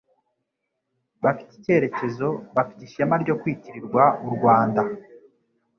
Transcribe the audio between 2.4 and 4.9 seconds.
bafite ishema ryo kwitirirwa u Rwanda.